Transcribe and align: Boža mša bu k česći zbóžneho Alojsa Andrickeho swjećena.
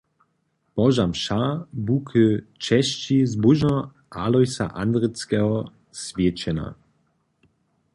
Boža 0.75 1.05
mša 1.15 1.41
bu 1.85 1.95
k 2.07 2.09
česći 2.65 3.17
zbóžneho 3.33 3.79
Alojsa 4.23 4.65
Andrickeho 4.83 5.57
swjećena. 6.03 6.67